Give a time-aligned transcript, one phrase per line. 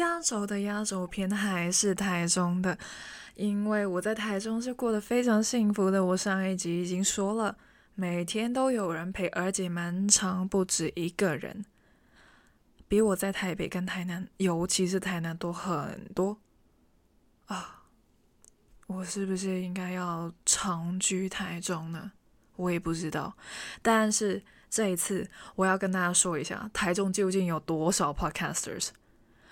[0.00, 2.76] 压轴的压轴片还是台中的，
[3.34, 6.02] 因为我在台中是过得非常幸福的。
[6.02, 7.56] 我上一集已经说了，
[7.94, 11.66] 每天都有人陪，而且蛮长，不止一个人，
[12.88, 16.38] 比我在台北跟台南，尤其是台南多很多
[17.46, 17.84] 啊！
[18.86, 22.12] 我是不是应该要长居台中呢？
[22.56, 23.36] 我也不知道，
[23.82, 28.88] 但是这一次我要跟大家说一下，台中究竟有多少 podcasters。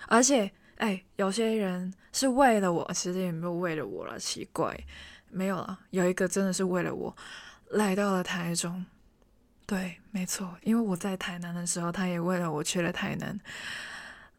[0.07, 4.77] 而且，哎，有些人是为了我，其实也没有为了我了，奇怪，
[5.29, 5.79] 没有了。
[5.91, 7.15] 有一个真的是为了我
[7.71, 8.85] 来到了台中，
[9.65, 13.39] 对，没错，因为我在台南的时候，他也为了我去了台南，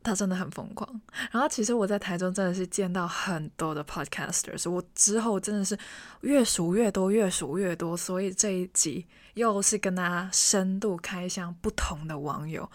[0.02, 1.00] 他真的很疯狂。
[1.30, 5.78] 然后，其实我在台中真的是见到很多的 podcasters，我之后真的是
[6.22, 12.68] 越数越多，越数越多，所以这一集又是跟大家深度开箱不同的网友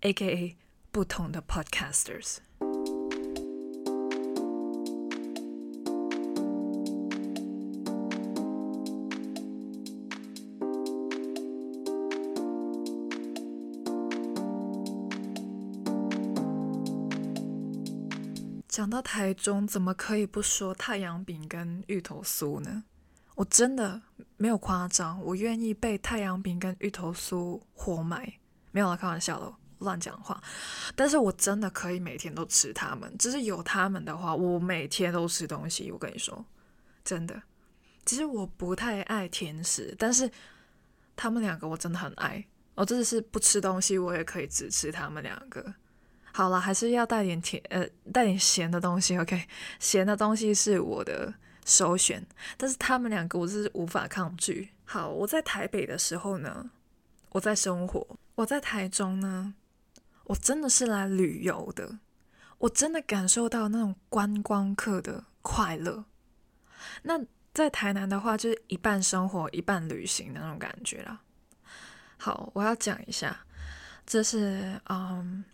[0.00, 0.56] ，A.K.A。
[0.94, 2.36] 不同的 podcasters。
[18.68, 22.84] 讲到台中，怎么可以不说太阳饼跟芋头酥呢？
[23.34, 24.00] 我真的
[24.36, 28.34] 没有夸张，我愿意被太阳饼跟芋头酥活埋。
[28.70, 29.58] 没有了，开玩笑了。
[29.84, 30.42] 乱讲话，
[30.96, 33.14] 但是我真的可以每天都吃它们。
[33.16, 35.92] 只是有它们的话，我每天都吃东西。
[35.92, 36.44] 我跟你说，
[37.04, 37.40] 真的。
[38.04, 40.30] 其实我不太爱甜食，但是
[41.14, 42.44] 他们两个我真的很爱。
[42.74, 45.74] 我真的是不吃东西，我也可以只吃他们两个。
[46.32, 49.16] 好了，还是要带点甜，呃，带点咸的东西。
[49.16, 49.46] OK，
[49.78, 51.32] 咸的东西是我的
[51.64, 54.70] 首选，但是他们两个我是无法抗拒。
[54.84, 56.68] 好，我在台北的时候呢，
[57.30, 59.54] 我在生活；我在台中呢。
[60.24, 61.98] 我真的是来旅游的，
[62.58, 66.04] 我真的感受到那种观光客的快乐。
[67.02, 67.20] 那
[67.52, 71.20] 在台南的话，就是一半生活一半旅行的那种感觉啦。
[72.16, 73.44] 好，我要讲一下，
[74.06, 75.44] 这是嗯，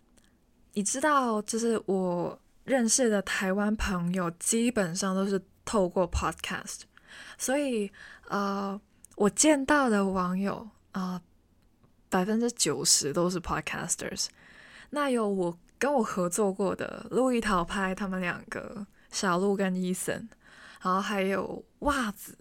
[0.73, 6.81] 你知道，就是我认识的台湾朋友基本上都是透过 Podcast，
[7.37, 7.91] 所以
[8.29, 8.79] 呃，
[9.15, 11.21] 我见到的网友啊，
[12.09, 14.27] 百分之九十都是 Podcasters。
[14.91, 20.29] 那有我跟我合作过的路易桃拍，他们两个小鹿跟伊森，
[20.81, 22.37] 然后还有袜子，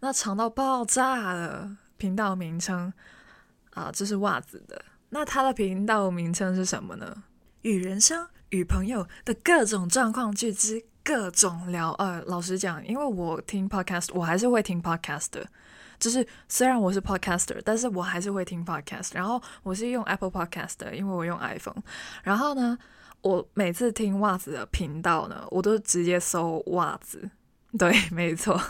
[0.00, 2.92] 那长到爆炸的频道名称
[3.74, 4.84] 啊，这是袜子的。
[5.10, 7.24] 那他的频道名称是什么呢？
[7.62, 11.92] 与人生与朋友的各种状况聚知各种聊。
[11.92, 15.46] 呃，老实讲，因为我听 podcast，我还是会听 podcast 的。
[16.00, 19.10] 就是虽然我是 podcaster，但是我还是会听 podcast。
[19.12, 21.82] 然后我是用 Apple Podcast 的，因为我用 iPhone。
[22.24, 22.76] 然后呢，
[23.20, 27.30] 我每次听袜子的频道呢，我都直接搜袜子。
[27.78, 28.60] 对， 没错。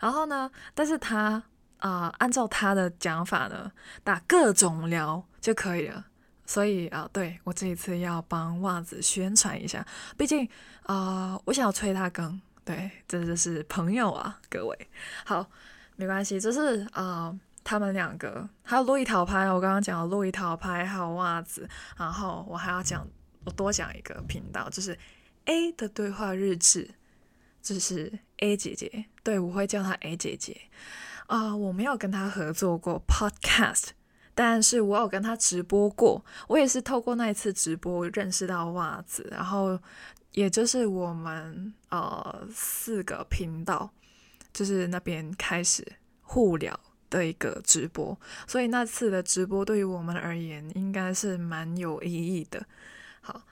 [0.00, 1.42] 然后呢，但是他
[1.78, 3.70] 啊，按照他的讲法呢，
[4.02, 6.06] 打各种聊就可以了。
[6.46, 10.48] 所以啊，对我这一次要帮袜子宣传一下，毕竟
[10.84, 12.40] 啊，我想要催他更。
[12.64, 14.88] 对，这就是朋友啊，各位
[15.24, 15.46] 好。
[15.96, 17.34] 没关系，就是啊，
[17.64, 23.06] 他们两个还有路易桃拍，我刚刚讲了路易桃拍，还有袜子，然后我还要讲，
[23.44, 24.96] 我多讲一个频道，就是
[25.46, 26.90] A 的对话日志，
[27.62, 30.60] 就是 A 姐姐，对我会叫她 A 姐姐
[31.28, 33.88] 啊，我没有跟她合作过 Podcast，
[34.34, 39.80] 但是我有跟她直播过，我也是透过那一次直播认识到袜子，然后
[40.32, 43.90] 也就是我们呃四个频道。
[44.56, 45.86] 就是那边开始
[46.22, 46.80] 互聊
[47.10, 52.64] 的一个直播，所以那次的直播对于我们而言应该是蛮有意义的。
[53.20, 53.42] 好，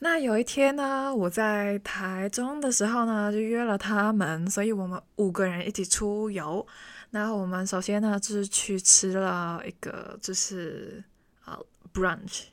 [0.00, 6.66] 那有一天呢，我在台中的时候呢，就约了他们，所以我们五个人一起出游。
[7.12, 11.04] 然后我们首先呢，就是去吃了一个就是
[11.44, 11.56] 啊
[11.94, 12.46] brunch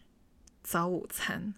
[0.70, 1.52] 早午餐。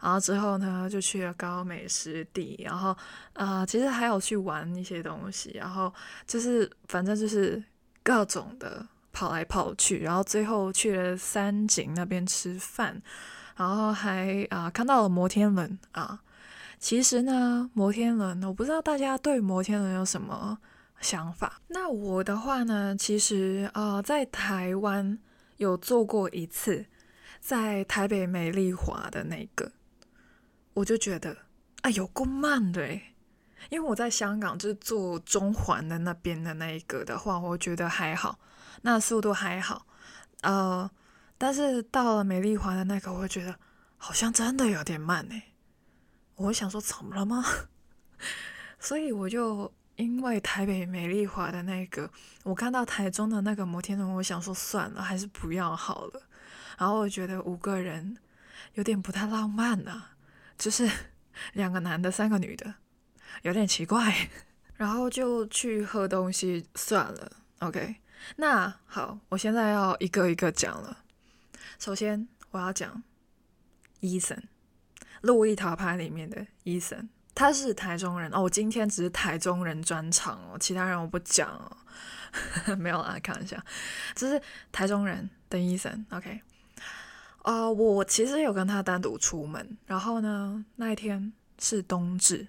[0.00, 2.96] 然后之后呢，就去了高美湿地，然后
[3.34, 5.92] 啊，其实还有去玩一些东西，然后
[6.26, 7.62] 就是反正就是
[8.02, 13.00] 各种的跑来跑去，然后最后去了三井那边吃饭，
[13.56, 16.20] 然后还啊看到了摩天轮啊。
[16.78, 20.58] 其实呢，摩天轮我不知道大家对摩天轮有什么
[21.00, 21.60] 想法。
[21.68, 25.18] 那我的话呢，其实啊在台湾
[25.58, 26.86] 有坐过一次。
[27.46, 29.70] 在台北美丽华的那个，
[30.74, 31.36] 我就觉得
[31.82, 32.92] 啊，有够慢的
[33.70, 38.40] 因为我在香港就是坐中环的那边的那一个的话，我觉得还好，
[38.82, 39.86] 那速度还好。
[40.40, 40.90] 呃，
[41.38, 43.54] 但是到了美丽华的那个，我觉得
[43.96, 45.40] 好像真的有点慢呢。
[46.34, 47.44] 我想说怎么了吗？
[48.80, 52.10] 所以我就因为台北美丽华的那个，
[52.42, 56.22] 我看到台中的那个摩天轮，我想说算了，还是不要好了。
[56.78, 58.16] 然后我觉得五个人
[58.74, 60.02] 有点不太浪漫呐，
[60.58, 60.90] 就是
[61.54, 62.74] 两个男的，三个女的，
[63.42, 64.28] 有点奇怪。
[64.76, 67.32] 然后就去喝东西算了。
[67.60, 67.96] OK，
[68.36, 71.04] 那好，我现在要一个一个讲了。
[71.78, 73.02] 首先我要讲
[74.00, 74.42] 伊森，
[75.22, 77.08] 路易桃牌里面的伊森。
[77.34, 81.74] 他是台中人哦，我今天只是台中人专场哦，其他人我不讲哦，
[82.76, 83.58] 没有啦，开玩笑，
[84.14, 84.42] 这是
[84.72, 86.42] 台中人的医生，OK，
[87.46, 92.48] 啊，我其实有跟他单独出门，然后呢，那一天是冬至，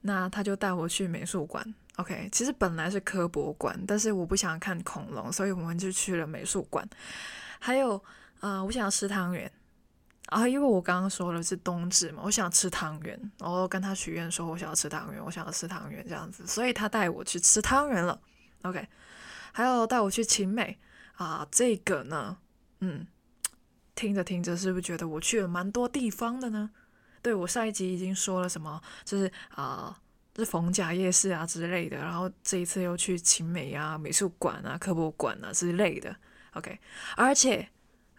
[0.00, 1.62] 那他就带我去美术馆
[1.96, 6.88] ，OK，其实本来是科博馆，但是我不想看恐龙，所以我们就去了美术馆，
[7.60, 8.02] 还有
[8.40, 9.52] 啊，我想要吃汤圆。
[10.28, 18.18] 啊，因为我刚刚说了是冬至嘛，我想吃汤圆，然后跟他许愿说，我想要吃汤圆，我想要吃汤圆这样子，所以他带我去吃汤圆了。
[18.62, 18.88] OK，
[19.52, 20.78] 还有带我去秦美
[21.16, 22.38] 啊，这个呢，
[22.80, 23.06] 嗯，
[23.94, 26.70] 听着听着，是不是觉得我去了蛮多地方的呢？
[27.22, 29.98] 对我上一集已经说了什么，就是啊，
[30.36, 36.16] 是逢甲夜市啊之类的，然后这一次又去秦美啊、美术馆啊、科博馆啊之类的。
[36.52, 36.78] OK，
[37.16, 37.68] 而且，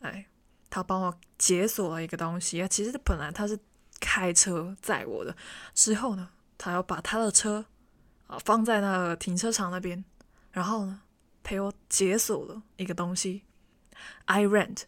[0.02, 0.28] 哎。
[0.68, 3.58] 他帮我解锁了一个东西啊，其实本来他是
[4.02, 5.34] 开车载我的，
[5.74, 7.66] 之后呢，他要把他的车
[8.28, 10.04] 啊放在那个停车场那边，
[10.52, 11.02] 然后呢
[11.44, 13.44] 陪我解锁了一个东西
[14.26, 14.82] ，i rent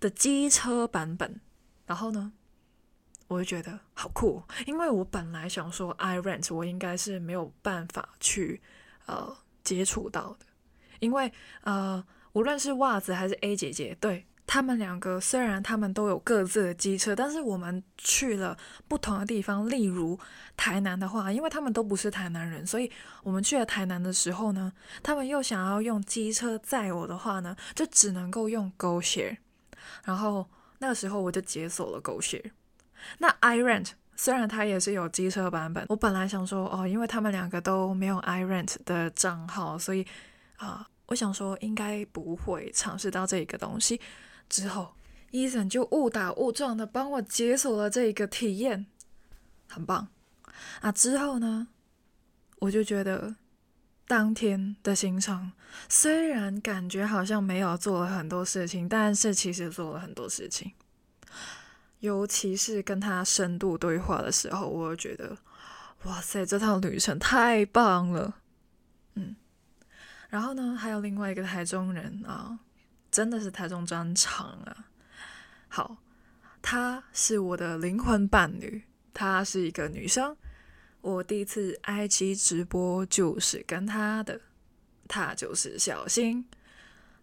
[0.00, 1.40] 的机车版本，
[1.86, 2.32] 然后呢，
[3.28, 8.60] 我就觉得好酷，因为我本来想说 i rent 我应该是没有办法去
[9.06, 10.46] 呃接触到的，
[10.98, 11.32] 因为
[11.62, 14.26] 呃无论是袜子还是 A 姐姐，对。
[14.52, 18.58] 他们两个虽然他们都有各自的机车，但是我们去了
[18.88, 19.70] 不同的地方。
[19.70, 20.18] 例如
[20.56, 22.90] 台南的话，因为他们都不是台南人，所以
[23.22, 24.72] 我们去了台南的时候呢，
[25.04, 29.36] 他们又想要用机车载我的话呢，就只能够用 Go Share。
[30.04, 30.48] 然后
[30.78, 32.52] 那个时候我就解锁了狗血。
[33.18, 40.06] 那 I Rent 虽然它也是有机车版本，我本来想说哦，因为他们两个都没有 I Rent 的账号，所以
[40.56, 44.00] 啊，我想说应该不会尝试到这个东西。
[44.48, 44.94] 之后，
[45.30, 48.86] 伊森就误打误撞的帮我解锁了这一个体验，
[49.68, 50.08] 很棒
[50.80, 50.92] 啊！
[50.92, 51.68] 之后呢，
[52.58, 53.34] 我就觉得
[54.10, 55.52] 当天的行程
[55.88, 60.72] 虽然感觉好像没有做了很多事情，但是其实做了很多事情。
[62.00, 65.38] 尤其是跟他深度对话的时候，我觉得
[66.02, 68.34] 哇塞，这趟旅程太棒了。
[69.14, 69.36] 嗯，
[70.28, 72.58] 然后呢，还有另外一个台中人啊。
[73.12, 74.86] 真的是台中专场啊！
[75.68, 75.96] 好，
[76.60, 78.82] 她是我的灵魂伴侣，
[79.14, 80.36] 她是一个女生。
[81.00, 84.40] 我第一次 IG 直播就是跟他的，
[85.08, 86.44] 他就是小新。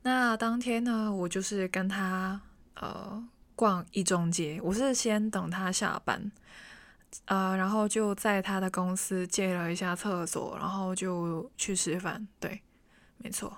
[0.03, 2.41] 那当天呢，我就是跟他
[2.75, 3.23] 呃
[3.55, 6.31] 逛一中街，我是先等他下班，
[7.25, 12.27] 呃，然后就在他的公司借了一下厕所，然后就去吃饭。
[12.39, 12.61] 对，
[13.17, 13.57] 没错。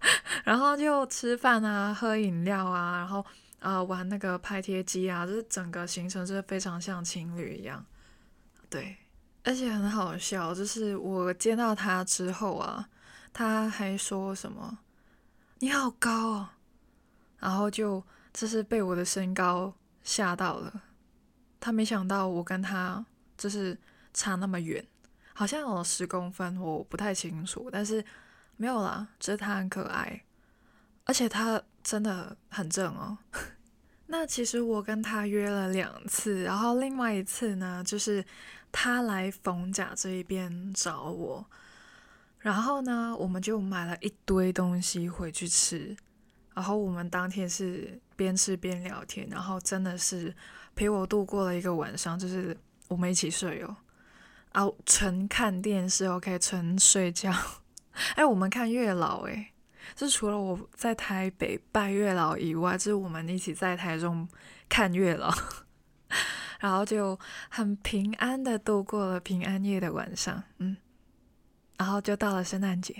[0.44, 3.24] 然后就吃饭啊，喝饮料啊，然后
[3.58, 7.84] 啊玩那个拍贴机啊，就是整个行程是非常像情侣一样，
[8.68, 8.96] 对，
[9.44, 12.88] 而且很好笑，就是我见到他之后啊，
[13.32, 14.78] 他还说什么
[15.60, 16.48] “你好高哦”，
[17.38, 19.72] 然后就就是被我的身高
[20.02, 20.82] 吓到了，
[21.60, 23.06] 他没想到我跟他
[23.38, 23.78] 就是
[24.12, 24.84] 差那么远，
[25.32, 28.04] 好像有十公分，我不太清楚，但是。
[28.56, 30.22] 没有啦，只是他很可爱，
[31.06, 33.18] 而且他真的很正哦。
[34.06, 38.24] 那其实我跟他约了两次，然后另外一次呢，就是
[38.76, 41.46] 他来逢甲这一边找我，
[42.40, 45.96] 然后呢，我们就买了一堆东西回去吃，
[46.54, 50.34] 然后我们当天是边吃边聊天，然后真的是
[50.74, 52.56] 陪我度过了一个晚上，就是
[52.88, 53.76] 我们一起睡哦，
[54.50, 57.32] 啊，纯看电视，OK，纯睡觉。
[58.16, 59.52] 哎，我们看月老，哎，
[59.94, 64.28] 就除了我在台北拜月老以外，就是我们一起在台中
[64.68, 65.32] 看月老，
[66.60, 67.18] 然后就
[67.48, 70.76] 很平安的度过了平安夜的晚上，嗯，
[71.76, 72.94] 然后就到了圣诞节。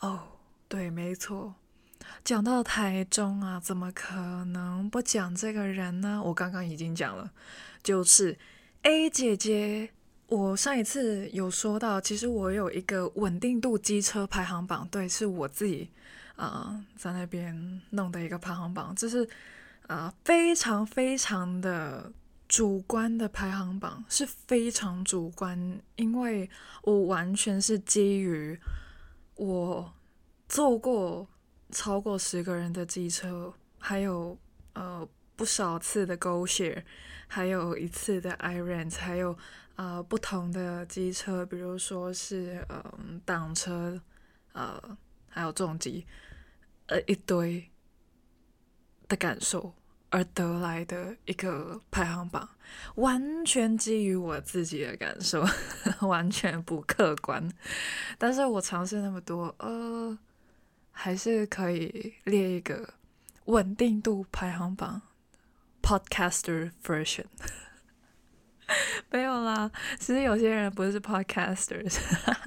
[0.00, 0.20] 哦，
[0.68, 1.54] 对，没错，
[2.24, 4.14] 讲到台中啊，怎么可
[4.44, 6.22] 能不讲这个人呢？
[6.24, 7.30] 我刚刚已经讲了，
[7.82, 8.38] 就是
[8.82, 9.90] A 姐姐。
[10.28, 15.88] 我上一次有说到，其实我有一个稳定度机车排行榜，对，是我自己
[16.34, 19.28] 啊在那边弄的一个排行榜，就是
[19.86, 22.10] 啊非常非常的
[22.48, 26.48] 主观的排行榜是非常主观，因为
[26.82, 28.58] 我完全是基于
[29.34, 29.92] 我
[30.48, 31.28] 坐过
[31.70, 34.38] 超过十个人的机车，还有
[34.74, 36.84] 呃不少次的 Go Share，
[37.26, 39.36] 还有一次的 Iron，还有
[39.74, 44.00] 呃不同的机车，比如说是嗯挡车，
[44.52, 44.96] 呃
[45.28, 46.06] 还有重机，
[46.86, 47.68] 呃一堆
[49.08, 49.74] 的感受。
[50.10, 52.48] 而得来的一个排行榜，
[52.94, 55.44] 完全基于我自己的感受，
[56.06, 57.52] 完全不客观。
[58.16, 60.16] 但是我尝试那么多，呃，
[60.92, 62.94] 还是可以列一个
[63.46, 65.02] 稳定度排行榜
[65.82, 67.26] ，Podcaster version。
[69.10, 71.98] 没有啦，其实有些人不是 podcasters，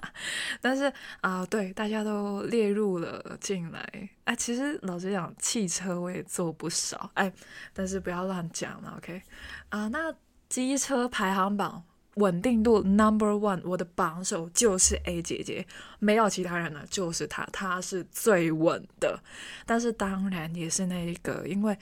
[0.62, 4.10] 但是啊，对，大家都列入了进来。
[4.26, 7.32] 哎，其实老实讲，汽车我也做不少，哎，
[7.74, 9.22] 但是不要乱讲了，OK？
[9.70, 10.14] 啊，那
[10.50, 11.84] 机车排行榜
[12.16, 15.66] 稳定度 number one，我的榜首就是 A 姐姐，
[16.00, 19.18] 没有其他人了，就是她，她是最稳的。
[19.66, 21.78] 但是当然也是那一个，因为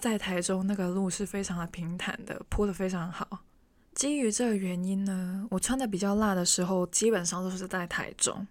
[0.00, 3.40] 在台中那个路是非常的平坦的，铺的非常好。
[3.94, 8.46] 基于这个原因呢，我穿的比较辣的时候，基本上都是在台中，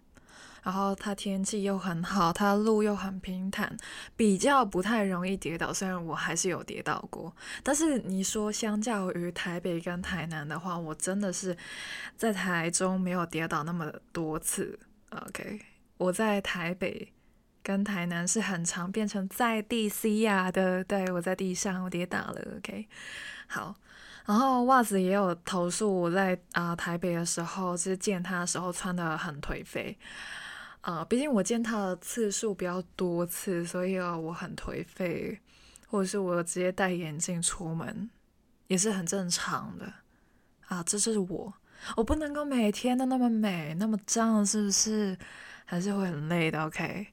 [0.63, 3.75] 然后它天气又很好，它路又很平坦，
[4.15, 5.73] 比较不太容易跌倒。
[5.73, 11.55] 虽然我还是有跌倒过，但是你说相较于台北跟台南的话，我真的是
[12.15, 14.79] 在台中没有跌倒那么多次。
[15.09, 15.59] OK，
[15.97, 17.11] 我在台北
[17.63, 22.57] 跟台南是很常变成在地 C 呀的，对我在地上我跌倒了。
[22.57, 22.87] OK，
[23.47, 23.75] 好。
[24.25, 29.97] 然后袜子也有投诉，我在啊台北的时候，就是见他的时候穿的很颓废，
[30.79, 35.37] 啊，毕竟我见他的次数比较多次，所以啊我很颓废，
[35.89, 38.09] 或者是我直接戴眼镜出门，
[38.67, 39.91] 也是很正常的，
[40.67, 41.53] 啊，这是我，
[41.97, 45.17] 我不能够每天都那么美那么脏，是不是？
[45.65, 47.07] 还是会很累的，OK？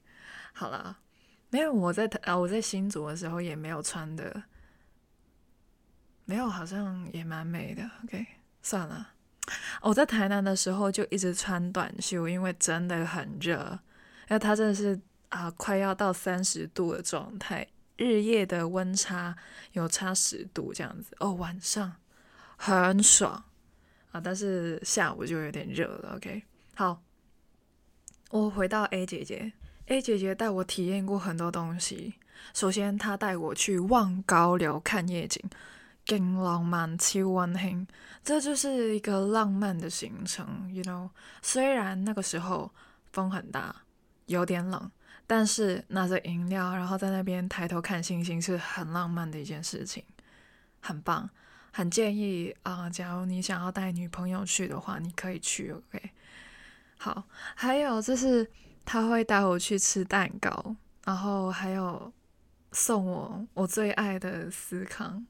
[0.53, 0.99] 好了，
[1.49, 4.43] 没有我在台啊我在新竹的时候也没有穿的。
[6.25, 7.83] 没有，好像也蛮美的。
[8.03, 8.25] OK，
[8.61, 9.09] 算了。
[9.81, 13.79] 我在台南的时候就一直穿短袖，因为真的很热。
[14.29, 14.97] 因为它真的是
[15.29, 17.67] 啊，快要到三十度的状态，
[17.97, 19.35] 日夜的温差
[19.73, 21.13] 有差十度这样子。
[21.19, 21.95] 哦，晚上
[22.55, 23.43] 很爽
[24.11, 26.15] 啊，但是下午就有点热了。
[26.15, 26.43] OK，
[26.75, 27.01] 好，
[28.29, 29.51] 我回到 A 姐姐
[29.87, 32.15] ，A 姐姐带我体验过很多东西。
[32.53, 35.41] 首先，她带我去望高楼看夜景。
[36.03, 37.87] 更浪漫，超温馨，
[38.23, 41.07] 这就是一个浪漫的行程，you know。
[41.43, 42.73] 虽然那个时候
[43.13, 43.73] 风很大，
[44.25, 44.91] 有点冷，
[45.27, 50.03] 但是拿着饮料，然后在那边抬头看星星，是很浪漫的一件事情，
[50.81, 51.29] 很棒，
[51.71, 52.89] 很建议啊。
[52.89, 56.09] 假如你想要带女朋友去的话，你可以去，OK。
[56.97, 57.23] 好，
[57.55, 58.49] 还有就是
[58.85, 62.11] 他会带我去吃蛋糕，然后还有
[62.71, 65.25] 送我我最爱的司康。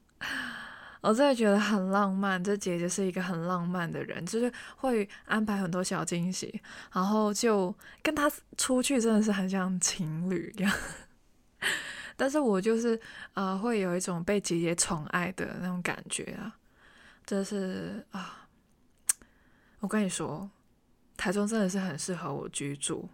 [1.00, 10.72] 我真的觉得很浪漫，这姐姐是一个很浪漫的人，就是会安排很多小惊喜，然后就跟她出去真的是很像情侣一样。
[12.16, 13.00] 但是我就是
[13.34, 16.54] 呃，会有一种被姐姐宠爱的那种感觉啊，
[17.26, 18.46] 就是啊，
[19.80, 20.48] 我跟你说，
[21.16, 23.08] 台中真的是很适合我居住。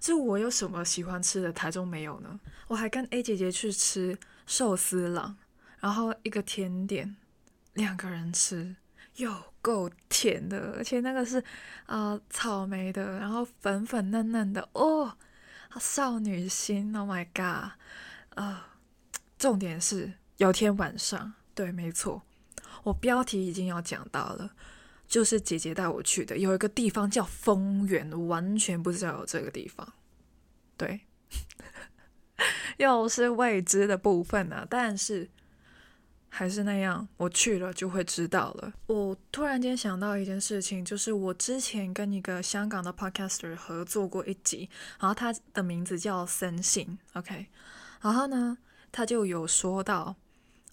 [0.00, 2.40] 就我有什么喜欢吃的，台中没有呢？
[2.68, 5.36] 我还跟 A 姐姐去吃寿司郎，
[5.80, 7.16] 然后一个甜点。
[7.74, 8.76] 两个人吃
[9.16, 11.42] 有够甜的，而且那个是
[11.86, 15.16] 啊草莓的，然后粉粉嫩嫩的哦，
[15.80, 17.72] 少女心，Oh my god！
[18.38, 18.76] 啊，
[19.36, 22.22] 重点是有天晚上，对，没错，
[22.84, 24.52] 我标题已经要讲到了，
[25.06, 29.92] 就是姐姐带我去的，有一个地方叫丰原，完全不知道有这个地方，
[30.76, 31.00] 对，
[32.78, 35.30] 又是未知的部分呢，但是。
[36.36, 38.72] 还是那样，我去了就会知道了。
[38.88, 44.68] 我突然间想到一件事情，就是我之前跟一个香港的 podcaster 合作过一集，
[44.98, 47.46] 然后他的名字叫森信，OK，
[48.00, 48.58] 然后呢，
[48.90, 50.16] 他就有说到，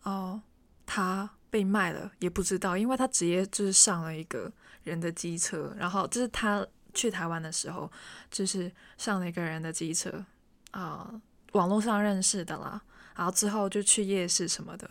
[0.02, 0.42] 哦，
[0.88, 4.52] 他被卖了也不知道，因为他直接就是上了一个
[4.84, 7.92] 人的机车，然后就是他去台湾的时候，
[8.32, 10.26] 就是上了一个人的机车，
[10.72, 12.82] 啊，网络上认识的啦，
[13.16, 14.90] 然后之后就去夜市什么的。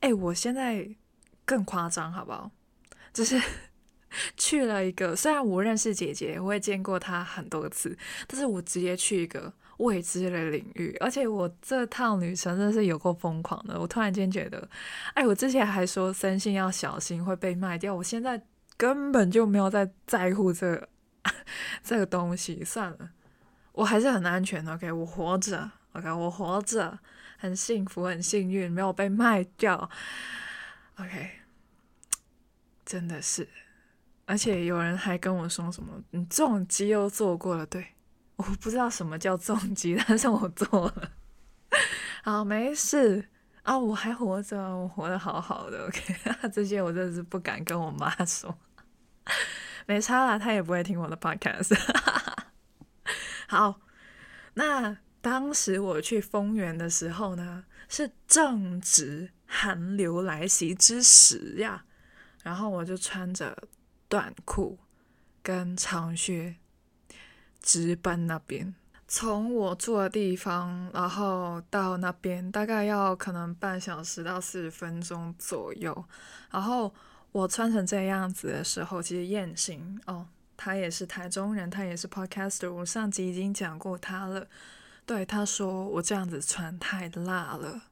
[0.00, 0.88] 哎，我现在
[1.44, 2.50] 更夸张，好不好？
[3.12, 3.40] 就是
[4.38, 7.98] 去了一个，虽然我认识姐姐，我也见过她很多次，
[8.28, 10.96] 但是我直接去一个未知的领域。
[11.00, 13.80] 而且我这趟旅程真的是有够疯狂的。
[13.80, 14.68] 我突然间觉得，
[15.14, 18.42] 哎，我之前还说三星要小心会被卖掉，我现在
[18.76, 20.88] 根本就没有在在乎这
[21.82, 22.62] 这个东西。
[22.64, 23.10] 算了，
[23.72, 24.74] 我还是很安全的。
[24.74, 25.70] OK，我活着。
[25.92, 26.98] OK，我活着，
[27.38, 29.88] 很幸福，很幸运，没有被卖掉。
[30.96, 31.30] OK，
[32.84, 33.48] 真的是。
[34.26, 37.93] 而且有人还跟我说什么，你重机又做过了，对，
[38.36, 41.10] 我不知道什么叫重机， 但是我做了，
[42.22, 43.30] 好，没事。
[43.62, 46.14] 啊，我还活着，我活得好好的，OK，
[46.52, 48.58] 这些我真的是不敢跟我妈说，
[49.86, 51.74] 没差啦，她也不会听我的 Podcast，
[53.48, 53.80] 好，
[54.54, 61.84] 那当时我去丰原的时候呢，是正值寒流来袭之时呀，
[62.42, 63.56] 然后我就穿着。
[64.06, 64.78] 短裤
[65.42, 66.54] 跟长靴
[67.64, 68.74] 值班那边，
[69.08, 76.04] 从我住的地方，然后到那边大概要可能半小时到四十分钟左右。
[76.50, 76.94] 然后
[77.32, 80.26] 我穿成这样子的时候，其实燕行哦，
[80.58, 84.46] 他也是台中人，他也是 podcaster，我上集已经讲过他了。
[85.06, 87.82] 对，他说我这样子穿太辣了，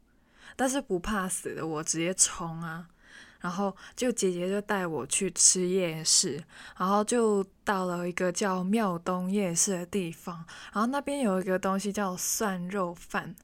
[0.55, 2.89] 但是不怕死的，我直接冲啊！
[3.43, 6.43] 然后就姐姐就带我去吃夜市，
[6.79, 13.35] 然后就到了一个叫庙东夜市的地方，然后那边有一个东西叫蒜肉饭，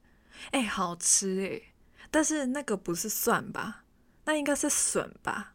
[0.52, 1.74] 哎，好吃哎，
[2.10, 3.82] 但是那个不是蒜吧？
[4.24, 5.54] 那应该是笋吧？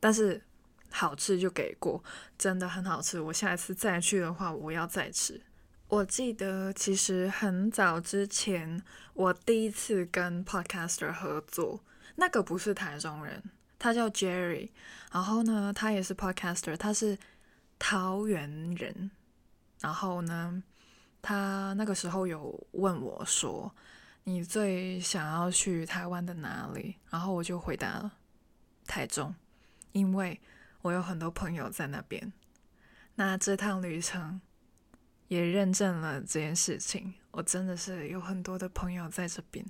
[0.00, 0.42] 但是
[0.90, 2.02] 好吃就给过，
[2.36, 3.20] 真的很好吃。
[3.20, 5.40] 我下一次再去的话，我要再吃。
[5.88, 8.82] 我记得其实很早之前，
[9.14, 11.84] 我第一次跟 Podcaster 合作，
[12.16, 13.42] 那个不是台中人。
[13.78, 14.70] 他叫 Jerry，
[15.12, 17.16] 然后呢，他也是 podcaster，他是
[17.78, 19.10] 桃园人。
[19.80, 20.60] 然后呢，
[21.22, 23.72] 他那个时候有问我说
[24.24, 28.12] ：“你最想要去台湾的哪里？”然后我就回答了
[28.86, 29.32] 台中，
[29.92, 30.40] 因为
[30.82, 32.32] 我有很多朋友在那边。
[33.14, 34.40] 那这趟旅程
[35.28, 39.64] 也认证了这件事情，我真的是有很多的朋友在这边。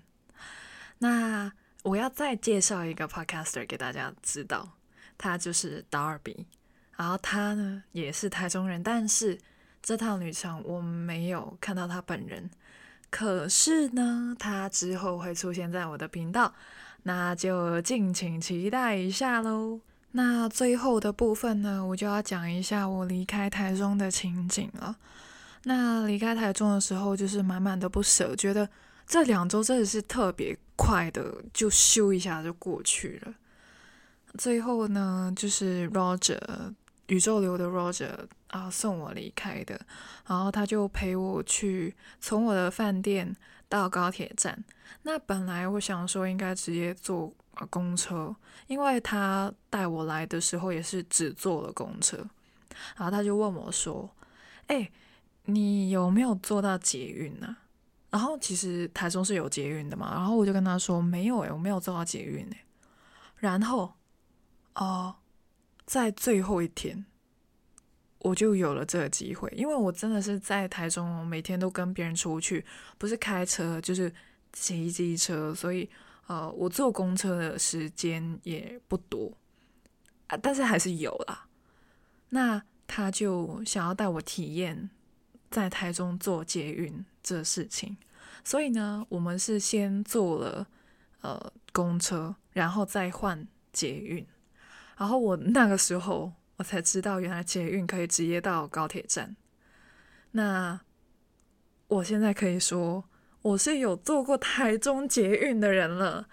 [0.98, 1.52] 那。
[1.88, 4.68] 我要再介绍一个 podcaster 给大家知道，
[5.16, 6.44] 他就是 Darby，
[6.96, 9.38] 然后他呢也是台中人，但是
[9.82, 12.50] 这趟旅程我没有看到他本人，
[13.08, 16.52] 可是呢，他之后会出现在我的频道，
[17.04, 19.80] 那就敬请期待一下喽。
[20.10, 24.94] 那最后的部分呢，我就要讲一下我离开台中的情景了。
[25.64, 28.68] 那离开台中的时候，就是满满的不舍，觉得。
[29.08, 33.34] 这两周真的是特别快的，就咻一下就过去了。
[34.36, 36.38] 最后呢，就是 Roger
[37.06, 38.14] 宇宙流的 Roger
[38.48, 39.80] 啊送我离开的，
[40.26, 43.34] 然后他就陪我去从我的饭店
[43.66, 44.62] 到高铁站。
[45.02, 47.32] 那本来我想说应该直接坐
[47.70, 52.18] 公车，因为他带我来的时候也是只坐了公车。
[52.96, 54.08] 然后他就问我说
[54.68, 54.90] ：“哎，
[55.46, 57.56] 你有没有坐到捷运呢？”
[58.10, 62.64] 然后其实台中是有捷运的嘛，然后我就跟他说没有诶，我没有坐到捷运诶。
[63.36, 63.92] 然后
[64.74, 65.16] 哦，
[65.84, 67.04] 在最后一天，
[68.20, 72.64] 我就有了这个机会，因为我真的是在台中，每天都跟别人出去，
[72.96, 74.10] 不是开车就是
[74.54, 75.88] 骑机车，所以
[76.28, 79.36] 呃，我坐公车的时间也不多
[80.28, 81.46] 啊，但是还是有啦。
[82.30, 84.88] 那他就想要带我体验
[85.50, 87.04] 在台中坐捷运。
[87.28, 87.96] 这事情，
[88.42, 90.66] 所以呢，我们是先坐了
[91.20, 94.26] 呃公车，然后再换捷运。
[94.96, 99.36] 然后我那个时候我才知道，原来捷运可以直接到高铁站。
[100.30, 100.80] 那
[101.88, 103.04] 我现在可以说，
[103.42, 106.26] 我是有坐过台中捷运的人了。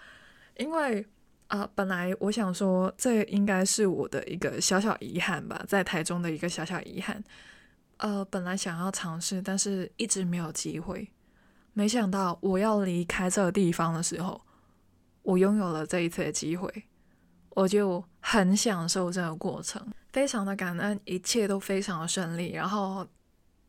[0.56, 1.06] 因为
[1.48, 7.22] 啊，本来我想说，这应该是我的一个小小遗憾吧，在台中的一个小小遗憾。
[7.98, 11.10] 呃，本来想要尝试，但是一直没有机会。
[11.72, 14.40] 没想到我要离开这个地方的时候，
[15.22, 16.70] 我拥有了这一次的机会，
[17.50, 22.52] 我就很享受这个过程，非常的感恩，一切都非常的顺利。
[22.52, 23.06] 然后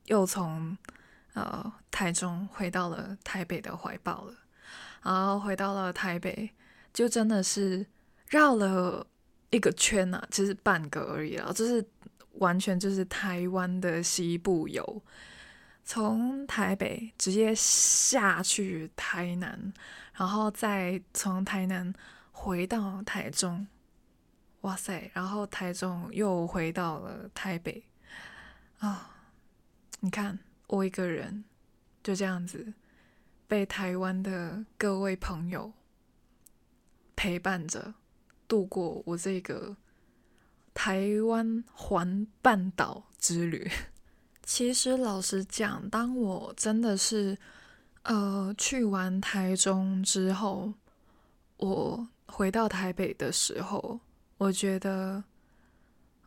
[0.06, 0.78] 又从
[1.34, 4.34] 呃台中回到了台北的怀抱了，
[5.04, 6.50] 然后回到了台北，
[6.94, 7.86] 就真的是
[8.28, 9.08] 绕了
[9.52, 11.86] 一个圈呐，其实半个而已了，就是。
[12.40, 15.02] 完全就是台湾的西部游，
[15.84, 19.74] 从台北直接下去台南，
[20.14, 21.94] 然后再从台南
[22.32, 23.68] 回到台中，
[24.62, 25.10] 哇塞！
[25.14, 27.84] 然后台中又回到了台北，
[28.80, 29.16] 啊！
[30.00, 31.44] 你看我一个人
[32.04, 32.74] 就这样子
[33.48, 35.74] 被台湾的各位朋友
[37.16, 37.96] 陪伴着
[38.48, 39.76] 度过我这个
[40.78, 43.68] 台湾环半岛之旅。
[44.44, 47.36] 其实老实讲，当我真的是
[48.04, 50.72] 呃去完台中之后，
[51.58, 54.00] 我回到台北的时候，
[54.38, 55.24] 我觉得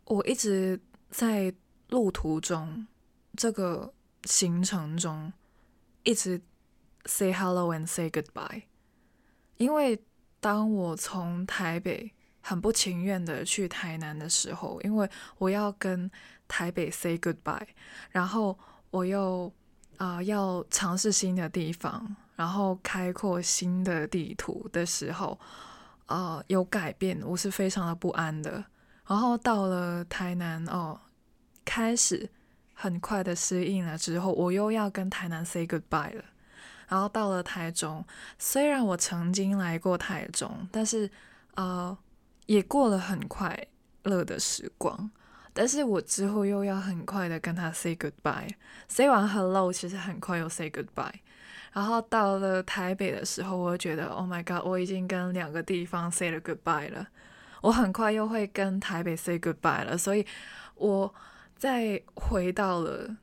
[0.06, 1.54] 我一直在
[1.90, 2.84] 路途中
[3.36, 5.32] 这个行程中
[6.02, 6.42] 一直
[7.04, 8.64] say hello and say goodbye，
[9.58, 10.02] 因为
[10.40, 16.10] 当我从台北很不情愿的去台南的时候，因为我要跟
[16.48, 17.66] 台北 say goodbye，
[18.10, 18.58] 然后
[18.90, 19.52] 我又
[19.98, 25.38] 啊要尝试新的地方，然后开阔新的地图的时候，
[26.06, 28.64] 呃有改变，我是非常的不安的。
[29.06, 31.00] 然后到了台南哦，
[31.64, 32.30] 开始
[32.72, 36.24] 很快的适应了之后，我又要跟台南 say goodbye 了。
[36.88, 38.04] 然后到了台中，
[38.38, 41.08] 虽然我曾经来过台中，但是
[41.54, 41.96] 呃
[42.50, 43.56] 也过了很快
[44.02, 45.08] 乐的时光。
[45.52, 51.14] 但是我之后又要很快的跟他 say goodbye，say 完 hello，其实很快又 say goodbye。
[51.72, 57.06] 然后到了台北的时候，我觉得 oh my god，我已经跟两个地方 say 了 goodbye 了，
[57.62, 59.96] 我很快又会跟台北 say goodbye 了。
[59.96, 60.26] 所以
[60.74, 61.14] 我
[61.56, 63.16] 在回到了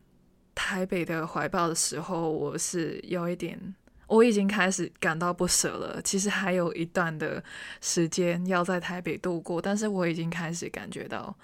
[0.55, 3.75] 台北的怀抱的时候，我是有一点，
[4.07, 6.01] 我已经开始感到不舍了。
[6.01, 7.43] 其实还有一段的
[7.81, 11.35] 时间要在台北度过，但是我已经开始感觉到。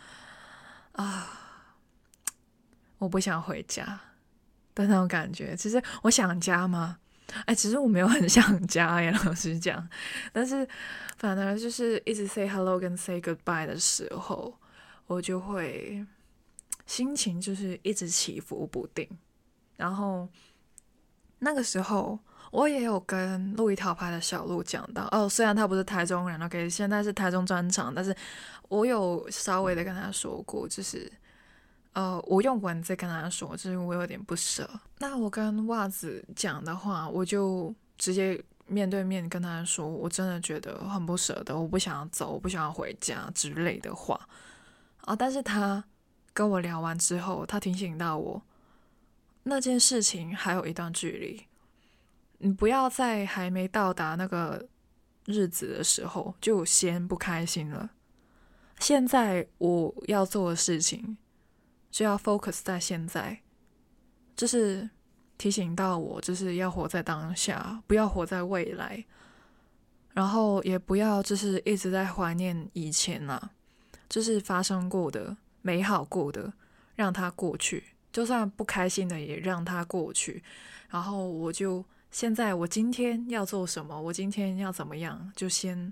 [0.93, 1.27] 啊，
[2.99, 3.99] 我不想回家
[4.75, 5.55] 的那种感觉。
[5.55, 6.99] 其实我想家吗？
[7.45, 9.89] 哎，其实我没有很想家耶，老实讲。
[10.31, 10.67] 但是
[11.17, 14.55] 反而就是一直 say hello 跟 say goodbye 的时候，
[15.07, 16.05] 我就会
[16.85, 19.09] 心情就是一直起伏不定。
[19.77, 20.29] 然后
[21.39, 22.19] 那个时候，
[22.53, 28.15] 我也有跟路易桃牌的小鹿讲到，哦，虽然他不是台中人，OK，现在是台中专场，但是。
[28.69, 31.11] 我有稍微的跟他说过，就是，
[31.91, 34.67] 呃，我用文字跟他说，就是我有点不舍。
[34.97, 44.19] 那我跟袜子讲的话，我就直接面对面跟他说，我真的觉得很不舍得，我不想要走，我不想要回家之类的话。
[45.01, 45.83] 啊，但是他
[46.33, 48.41] 跟我聊完之后，他提醒到我，
[49.43, 51.45] 那件事情还有一段距离，
[52.43, 54.67] 你不要在还没到达那个
[55.25, 57.89] 日子的时候就先不开心了。
[58.79, 61.15] 现在我要做的事情，
[61.89, 63.39] 就要 focus 在现在，
[64.35, 64.89] 就是
[65.37, 69.05] 提醒到我，就是要活在当下，不要活在未来，
[70.11, 73.51] 然后也不要就是一直在怀念以前啊，
[74.09, 76.51] 就是发生过的美好过的，
[76.95, 80.43] 让它过去，就算不开心的也让它过去，
[80.89, 85.91] 然后我就现在我今天要做什么，我今天要怎么样，就先。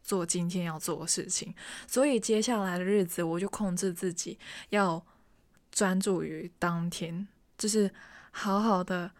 [0.00, 1.54] 做今天要做的事情，
[1.86, 4.38] 所以接下来的日子我就控制自己，
[4.70, 5.04] 要
[5.70, 7.92] 专注于当天，就是
[8.30, 9.10] 好好的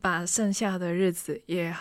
[0.00, 1.72] 把剩下的日子也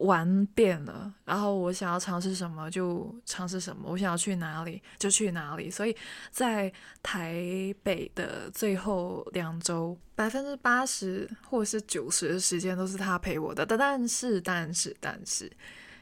[0.00, 1.14] 玩遍了。
[1.24, 5.70] 然后我想要尝试什么就尝试什么，我想要去哪里就去哪里。
[5.70, 5.96] 所以
[6.30, 6.70] 在
[7.02, 7.42] 台
[7.82, 13.64] 北的最后两周，百分之八十或者是九十的时间都是他陪我的。
[13.64, 15.50] 但但是但是但是，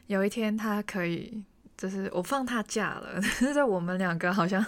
[0.07, 1.43] 有一天他可以。
[1.79, 4.63] 就是我放他假了， 就是我们两个好像，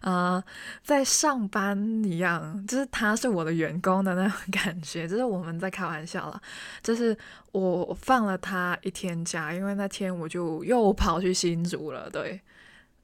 [0.00, 0.42] 呃，
[0.82, 6.42] 在上班一样，就是他是我的员工的那种感觉，就是我们在开玩笑了。
[6.82, 7.16] 就是
[7.52, 12.10] 我放了他一天假，因为那天我就又跑去新竹了。
[12.10, 12.40] 对，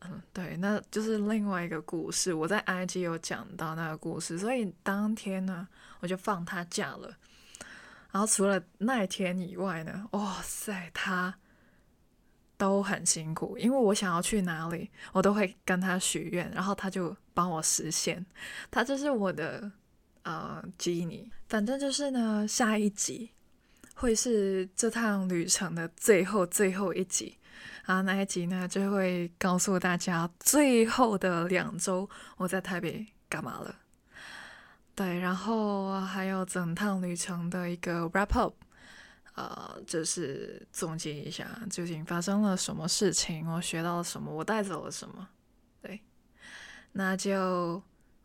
[0.00, 2.34] 嗯，对，那就是另外一个故事。
[2.34, 5.68] 我在 IG 有讲到那个故事，所以当天呢，
[6.00, 7.08] 我就放他假了。
[8.10, 11.36] 然后除了那一天以外呢，哇塞，他。
[12.56, 18.24] 都很辛苦，因为我想要去哪里，我都会跟他许愿，然后他就帮我实现。
[18.70, 19.70] 他就是我的
[20.22, 21.30] 呃基尼。
[21.48, 23.30] 反正就是呢，下一集
[23.94, 27.36] 会是这趟旅程的最后最后一集，
[27.84, 33.74] 然后那一集呢就会告诉大家最后的两周我在台北干嘛了。
[34.94, 38.54] 对，然后还有整趟旅程的一个 wrap up。
[39.34, 45.28] 呃，就是总结一下，究竟发生了什么事情，我学到了什么，我带走了什么。
[45.82, 46.00] 对，
[46.92, 47.82] 那就，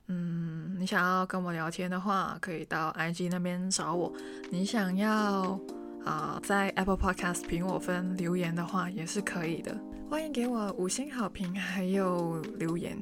[0.08, 4.14] 嗯，你想要跟我聊天的话，可以到 IG 那边找我。
[4.52, 5.60] 你想要
[6.06, 9.76] 啊，在 Apple Podcast 评我分留言的话，也是可以的。
[10.10, 12.98] 欢迎给我五星好评，还有留言，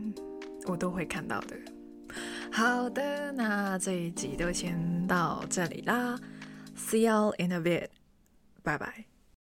[0.65, 1.57] 我都会看到的。
[2.51, 6.17] 好的，那这一集就先到这里啦。
[6.77, 7.89] See you in a bit，
[8.67, 9.16] 拜拜。